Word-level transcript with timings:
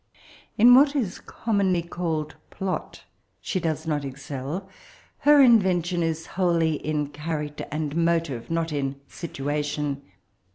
In 0.57 0.73
what 0.73 0.95
is 0.95 1.19
commonly 1.19 1.83
called 1.83 2.35
^^plof' 2.51 3.01
she 3.39 3.59
does 3.59 3.85
not 3.85 4.03
excel. 4.03 4.67
Her 5.19 5.43
invention 5.43 6.01
is 6.01 6.25
wholly 6.25 6.77
in 6.77 7.09
character 7.09 7.67
and 7.71 7.95
motive, 7.95 8.49
not 8.49 8.71
in 8.73 8.99
situ 9.07 9.51
ation. 9.51 10.01